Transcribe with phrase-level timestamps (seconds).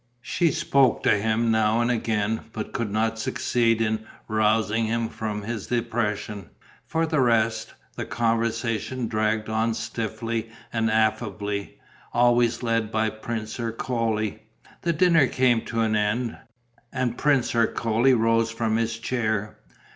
[0.23, 5.43] She spoke to him now and again, but could not succeed in rousing him from
[5.43, 6.49] his depression.
[6.87, 11.77] For the rest, the conversation dragged on stiffly and affably,
[12.13, 14.39] always led by Prince Ercole.
[14.81, 16.35] The dinner came to an end;
[16.91, 19.59] and Prince Ercole rose from his chair.